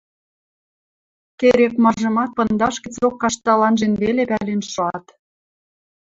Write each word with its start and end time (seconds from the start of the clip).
Керек-мажымат 1.39 2.29
пындаш 2.37 2.75
гӹцок 2.83 3.15
каштал 3.21 3.61
анжен 3.67 3.93
веле 4.01 4.23
пӓлен 4.29 4.61
шоат. 4.71 5.05